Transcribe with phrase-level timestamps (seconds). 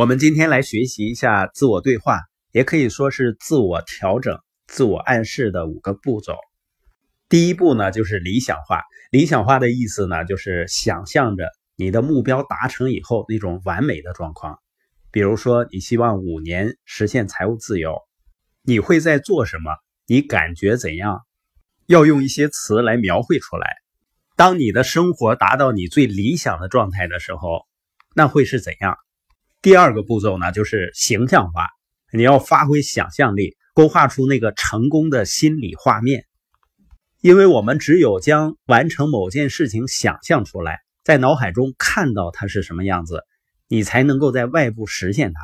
[0.00, 2.20] 我们今天来学习一下自我对话，
[2.52, 6.38] 也可以说是自我调整、自我暗示的五个步骤。
[7.28, 8.80] 第一步呢，就是理想化。
[9.10, 14.58] 理想化的意思呢，就是想象着你的目标达成以后那种完美的状况。
[15.10, 17.98] 比如说，你希望五年实现财务自由，
[18.62, 19.70] 你会在做什么？
[20.06, 21.20] 你感觉怎样？
[21.84, 23.68] 要用一些词来描绘出来。
[24.34, 27.66] 当你的生活达到你最理想的状态的时候，
[28.14, 28.96] 那会是怎样？
[29.62, 31.68] 第二个步骤呢，就是形象化。
[32.14, 36.24] 你要发挥想象力，勾画出那个成功的心理画面。
[37.20, 43.22] 因为我们只有将完成某件事情想象出来，在脑海中看到它是什么样子，
[43.68, 45.40] 你才能够在外部实现它。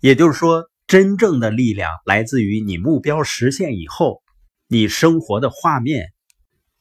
[0.00, 4.24] 也就是说，真正的力量来自于你目标实现以后，
[4.66, 6.08] 你生活的画面。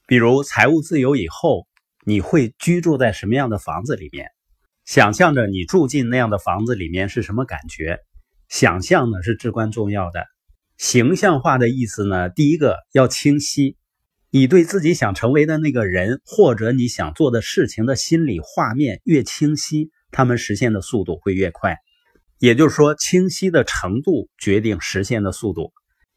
[0.07, 1.67] 比如财务自由以后，
[2.03, 4.32] 你会居住在什么样的房子里面？
[4.85, 7.99] 想象着你住进那样的房子里面是什么感觉？
[8.49, 10.25] 想象呢是至关重要的。
[10.77, 13.77] 形象化的意思呢，第一个要清晰，
[14.29, 21.77] 你对自己想成为的那个人或者你想做的事情的心理画面越清晰，他们实现的速度会越快。
[22.39, 25.71] 也就是说，清晰的程度决定实现的速度。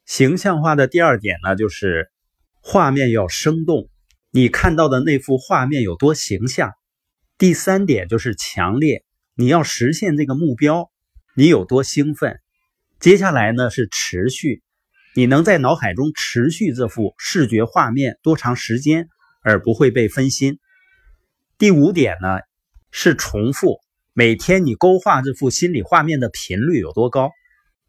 [0.06, 2.10] 形象化的第二点呢，就是
[2.60, 3.88] 画面要生动，
[4.32, 6.72] 你看到的那幅画面有多形象。
[7.38, 10.90] 第三点就是强烈，你要实现这个目标，
[11.34, 12.40] 你有多兴奋？
[12.98, 14.62] 接下来呢是持续，
[15.14, 19.10] 你能在脑海中持续这幅视觉画面多长时间
[19.42, 20.58] 而不会被分心？
[21.58, 22.38] 第五点呢
[22.90, 23.80] 是重复，
[24.14, 27.32] 每天你勾画这幅心理画面的频率有多高？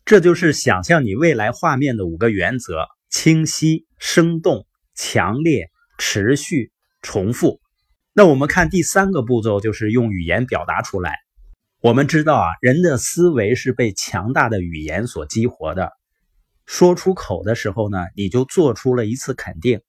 [0.04, 7.61] 这就是想象你未来画面的五个原则：清晰、生动、强烈、持续、重复。
[8.20, 11.20] 那我们看第三个步骤，就是用语言表达出来。
[11.82, 15.92] 我们知道啊，人的思维是被强大的语言所激活的。
[16.66, 19.82] 说出口的时候呢，你就做出了一次肯定。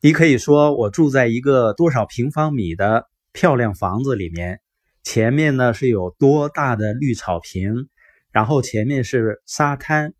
[0.00, 4.62] 你可以说：“我住在一个多少平方米的漂亮房子里面，
[5.02, 7.90] 前面呢是有多大的绿草坪，
[8.32, 10.14] 然后前面是沙滩，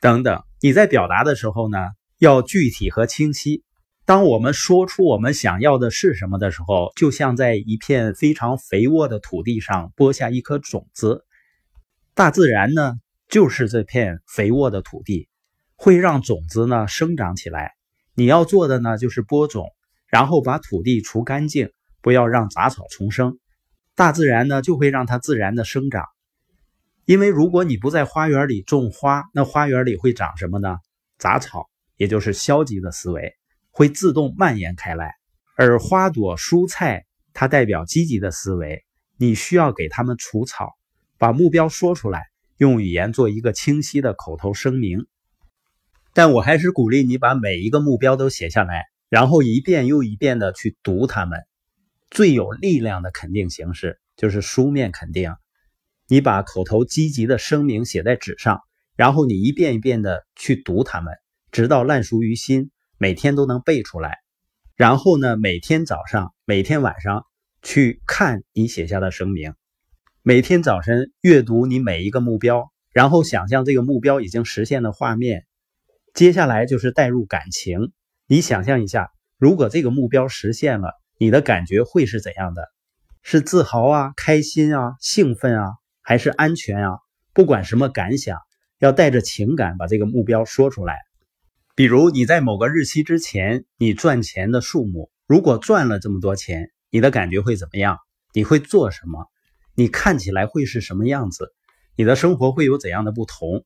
[0.00, 1.78] 等等。”你在表达的时候呢，
[2.20, 3.64] 要具体和清晰。
[4.04, 11.24] 当我们说出我们想要的是什么的时候，就像在一片非常肥沃的土地上播下一颗种子。
[12.12, 12.94] 大自然呢，
[13.28, 15.28] 就是这片肥沃的土地，
[15.76, 17.74] 会让种子呢生长起来。
[18.14, 19.68] 你要做的呢，就是播种，
[20.08, 21.70] 然后把土地除干净，
[22.00, 23.38] 不要让杂草丛生。
[23.94, 26.04] 大自然呢，就会让它自然的生长。
[27.04, 30.76] 因为如果你不在花园里种花，那花园里会长什么呢？
[31.18, 33.32] 杂草，也就是消极的思维。
[33.72, 35.14] 会自动蔓延开来，
[35.56, 38.84] 而花朵、蔬菜它代表积极的思维。
[39.16, 40.72] 你需要给它们除草，
[41.16, 42.26] 把目标说出来，
[42.58, 45.06] 用语言做一个清晰的口头声明。
[46.12, 51.40] 但我还是鼓励你把每一个目标都写下来，然后一遍又一遍的去读它们。
[52.10, 55.34] 最有力量的肯定形式就是书面肯定。
[56.08, 58.60] 你把口头积极的声明写在纸上，
[58.96, 61.14] 然后你一遍一遍的去读它们，
[61.52, 62.71] 直到烂熟于心。
[63.02, 64.18] 每天都能背出来，
[64.76, 67.26] 然后呢，每天早上、每天晚上
[67.60, 69.54] 去看你写下的声明。
[70.22, 75.46] 每天早晨阅读你每一个目标，然后想象这个目标已经实现的画面。
[76.14, 77.90] 接下来就是带入感情，
[78.28, 82.68] 你想象一下，如果这个目标实现了，你的感觉会是怎样的？
[83.24, 86.98] 是自豪啊、开心啊、兴奋啊，还是安全啊？
[87.32, 88.38] 不管什么感想，
[88.78, 91.00] 要带着情感把这个目标说出来。
[91.74, 97.96] 比如你在某个日期之前，你赚钱的数目，如果赚了这么多钱，你的感觉会怎么样？
[98.34, 99.26] 你会做什么？
[99.74, 101.48] 你看起来会是什么样子？
[101.96, 103.64] 你的生活会有怎样的不同？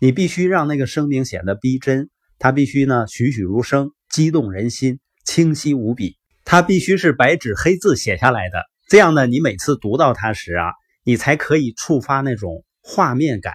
[0.00, 2.08] 你必须让那个声明显得逼真，
[2.38, 6.16] 它必须呢栩栩如生，激动人心，清晰无比。
[6.46, 10.72] 它必须是白纸黑字写下来的，这样呢，你每次读到它时啊，
[11.04, 13.52] 你才可以触发那种画面感。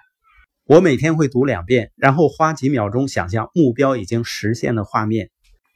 [0.69, 5.29] 我每天会读两遍，然后花几秒钟想象目标已经实现的画面。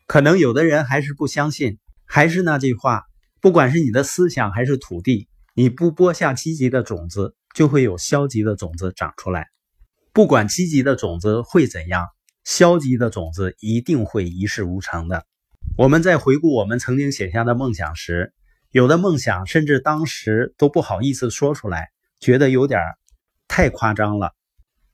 [0.05, 3.03] 可能有的人还是不相信，还是那句话，
[3.39, 9.47] 不管是你的思想还是土地，你不播下积极的种子，就会有消极的种子长出来。
[10.11, 12.09] 不管积极的种子会怎样，
[12.44, 15.25] 消极的种子一定会一事无成的。
[15.77, 18.33] 我们在回顾我们曾经写下的梦想时，
[18.71, 22.81] 有的梦想甚至当时都不好意思说出来，觉得有点
[23.47, 24.33] 太夸张了。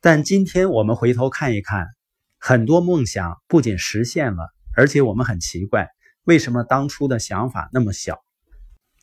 [0.01, 1.87] 但今天我们回头看一看，
[2.37, 5.87] 很多梦想不仅实现了，而且我们很奇怪，
[6.23, 8.19] 为什么当初的想法那么小？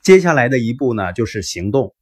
[0.03, 1.95] 接下来的一步呢，就是行动。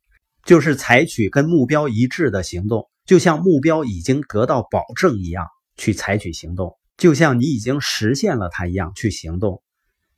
[0.45, 5.47] 就是采取跟目标一致的行动，就像目标已经得到保证一样
[5.77, 9.63] 去采取行动，就像你已经实现了它一样去行动。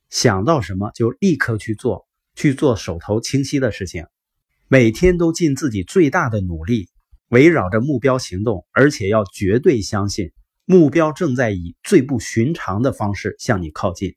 [0.09, 4.07] 想到什么就立刻去做，去做手头清晰的事情，
[4.67, 6.89] 每天都尽自己最大的努力，
[7.35, 10.31] 围绕着目标行动，而且要绝对相信
[10.63, 14.15] 目标正在以最不寻常的方式向你靠近。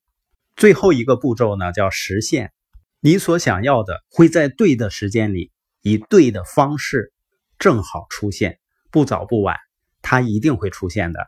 [0.55, 2.53] 最后一个步骤呢，叫实现。
[3.00, 5.50] 你所想要的会在对的时间里，
[5.82, 7.12] 以对的方式
[7.59, 8.61] 正好出现，
[8.93, 9.56] 不早不晚，
[10.00, 11.26] 它一定会出现的。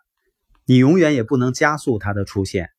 [0.67, 2.71] 你永远也不能加速它的出现，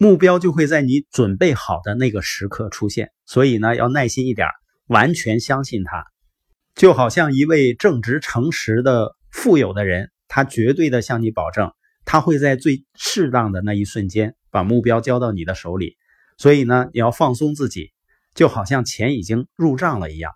[0.00, 3.12] 目标就会在你准备好的那个时刻出现。
[3.26, 4.48] 所以呢，要耐心一点，
[4.88, 6.04] 完全相信它。
[6.76, 11.72] 就好像一位正直诚实的富有的人，他绝对的向你保证，
[12.04, 15.96] 他会在最适当的那一瞬间把目标交到你的手里。
[16.38, 17.90] 所以呢，你要放松自己。
[18.34, 20.30] 就好像钱已经入账了一样，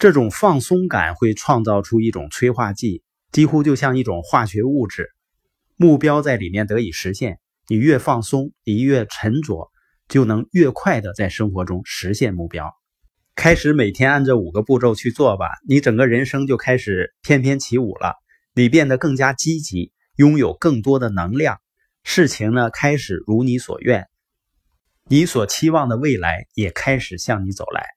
[0.00, 5.10] 这种放松感会创造出一种催化剂，几乎就像一种化学物质。
[5.76, 7.38] 目标在里面得以实现，
[7.68, 9.70] 你越放松，你越沉着，
[10.08, 12.74] 就能越快的在生活中实现目标。
[13.36, 18.14] 开始每天按这五个步骤去做吧，你整个人生就开始翩翩起舞了。
[18.54, 21.60] 你变得更加积极，拥有更多的能量，
[22.02, 24.08] 事情呢开始如你所愿。
[25.04, 27.95] 你所期望的未来也开始向你走来。